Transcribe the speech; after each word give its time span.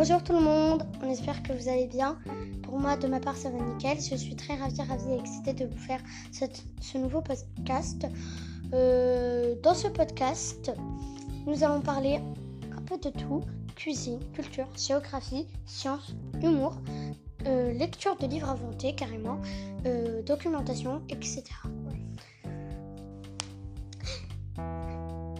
Bonjour 0.00 0.24
tout 0.24 0.32
le 0.32 0.40
monde, 0.40 0.82
on 1.02 1.10
espère 1.10 1.42
que 1.42 1.52
vous 1.52 1.68
allez 1.68 1.86
bien. 1.86 2.16
Pour 2.62 2.80
moi, 2.80 2.96
de 2.96 3.06
ma 3.06 3.20
part, 3.20 3.36
ça 3.36 3.50
va 3.50 3.58
nickel. 3.58 3.98
Je 4.00 4.16
suis 4.16 4.34
très 4.34 4.54
ravie, 4.54 4.80
ravie 4.80 5.12
et 5.12 5.18
excitée 5.18 5.52
de 5.52 5.66
vous 5.66 5.76
faire 5.76 6.00
ce 6.32 6.96
nouveau 6.96 7.20
podcast. 7.20 8.06
Euh, 8.72 9.56
dans 9.62 9.74
ce 9.74 9.88
podcast, 9.88 10.72
nous 11.46 11.62
allons 11.64 11.82
parler 11.82 12.18
un 12.74 12.80
peu 12.80 12.96
de 12.96 13.10
tout 13.10 13.42
cuisine, 13.76 14.20
culture, 14.32 14.68
géographie, 14.74 15.46
sciences, 15.66 16.14
humour, 16.42 16.80
euh, 17.46 17.74
lecture 17.74 18.16
de 18.16 18.26
livres 18.26 18.48
inventés 18.48 18.94
carrément, 18.94 19.38
euh, 19.84 20.22
documentation, 20.22 21.02
etc. 21.10 21.44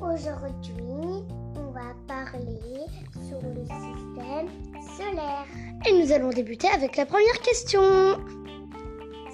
Aujourd'hui, 0.02 1.24
on 1.56 1.70
va 1.70 1.94
parler 2.06 2.86
sur 3.28 3.40
le 3.42 3.64
système 3.64 4.48
solaire. 4.96 5.46
Et 5.86 5.92
nous 5.92 6.12
allons 6.12 6.30
débuter 6.30 6.68
avec 6.68 6.96
la 6.96 7.06
première 7.06 7.40
question. 7.40 7.82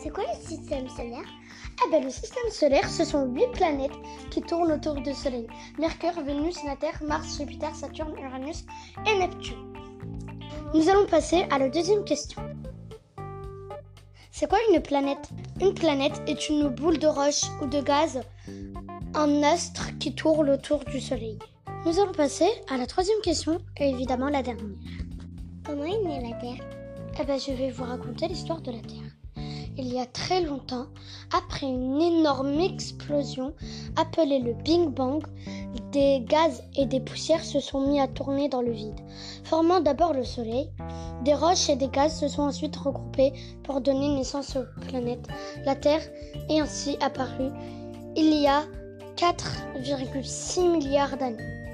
C'est 0.03 0.11
quoi 0.11 0.25
le 0.25 0.47
système 0.47 0.89
solaire? 0.89 1.25
Eh 1.85 1.91
bien, 1.91 2.01
le 2.01 2.11
système 2.11 2.51
solaire, 2.51 2.89
ce 2.89 3.05
sont 3.05 3.27
huit 3.27 3.51
planètes 3.53 3.93
qui 4.31 4.41
tournent 4.41 4.73
autour 4.73 4.95
du 4.95 5.13
Soleil. 5.13 5.47
Mercure, 5.79 6.23
Vénus, 6.25 6.57
la 6.65 6.77
Terre, 6.77 7.03
Mars, 7.07 7.37
Jupiter, 7.37 7.75
Saturne, 7.75 8.15
Uranus 8.19 8.65
et 9.07 9.19
Neptune. 9.19 9.75
Nous 10.75 10.89
allons 10.89 11.07
passer 11.07 11.47
à 11.51 11.59
la 11.59 11.69
deuxième 11.69 12.05
question. 12.05 12.41
C'est 14.31 14.49
quoi 14.49 14.59
une 14.73 14.81
planète? 14.81 15.31
Une 15.61 15.75
planète 15.75 16.23
est 16.27 16.49
une 16.49 16.69
boule 16.69 16.99
de 16.99 17.07
roche 17.07 17.45
ou 17.63 17.67
de 17.67 17.81
gaz, 17.81 18.21
un 19.15 19.43
astre 19.43 19.97
qui 19.99 20.15
tourne 20.15 20.51
autour 20.51 20.85
du 20.85 21.01
Soleil. 21.01 21.39
Nous 21.87 22.01
allons 22.01 22.13
passer 22.13 22.49
à 22.69 22.77
la 22.77 22.87
troisième 22.87 23.21
question 23.23 23.59
et 23.79 23.89
évidemment 23.89 24.29
la 24.29 24.43
dernière. 24.43 24.67
Comment 25.65 25.85
est 25.85 26.03
née 26.03 26.31
la 26.31 26.37
Terre? 26.37 26.69
Eh 27.19 27.25
bien, 27.25 27.39
je 27.39 27.53
vais 27.53 27.71
vous 27.71 27.85
raconter 27.85 28.29
l'histoire 28.29 28.61
de 28.61 28.73
la 28.73 28.81
Terre 28.81 29.17
il 29.79 29.93
y 29.93 30.01
a 30.01 30.07
très 30.07 30.41
longtemps, 30.41 30.87
après 31.37 31.67
une 31.67 32.01
énorme 32.01 32.61
explosion 32.61 33.53
appelée 33.97 34.39
le 34.39 34.55
Big 34.55 34.89
Bang, 34.89 35.23
des 35.93 36.25
gaz 36.27 36.63
et 36.77 36.87
des 36.87 37.01
poussières 37.01 37.45
se 37.45 37.61
sont 37.61 37.87
mis 37.87 38.01
à 38.01 38.09
tourner 38.09 38.49
dans 38.49 38.63
le 38.63 38.73
vide, 38.73 39.01
formant 39.45 39.81
d'abord 39.81 40.15
le 40.15 40.25
Soleil. 40.25 40.71
Des 41.25 41.35
roches 41.35 41.69
et 41.69 41.77
des 41.77 41.89
gaz 41.89 42.19
se 42.19 42.29
sont 42.29 42.43
ensuite 42.43 42.77
regroupés 42.77 43.33
pour 43.65 43.81
donner 43.81 44.09
naissance 44.09 44.57
aux 44.57 44.65
planètes. 44.89 45.29
La 45.65 45.75
Terre 45.75 46.03
est 46.49 46.61
ainsi 46.61 46.97
apparue 47.01 47.51
il 48.17 48.41
y 48.41 48.47
a 48.47 48.63
4,6 49.17 50.71
milliards 50.71 51.17
d'années. 51.19 51.66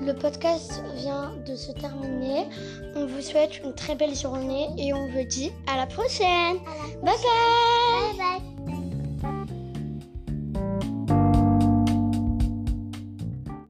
Le 0.00 0.12
podcast 0.12 0.82
vient 0.94 1.32
de 1.46 1.56
se 1.56 1.72
terminer. 1.72 2.46
On 2.94 3.06
vous 3.06 3.20
souhaite 3.20 3.58
une 3.64 3.74
très 3.74 3.94
belle 3.94 4.14
journée 4.14 4.68
et 4.78 4.92
on 4.92 5.08
vous 5.08 5.24
dit 5.24 5.52
à 5.66 5.76
la 5.76 5.86
prochaine. 5.86 6.58
bye. 6.58 7.02
bye, 7.02 7.14
bye. 7.16 7.47